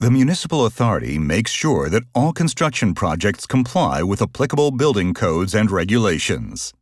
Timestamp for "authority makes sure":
0.64-1.88